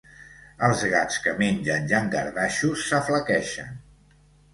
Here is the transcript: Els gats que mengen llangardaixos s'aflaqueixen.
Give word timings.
Els 0.67 0.79
gats 0.93 1.19
que 1.25 1.33
mengen 1.41 1.85
llangardaixos 1.91 2.87
s'aflaqueixen. 2.87 3.77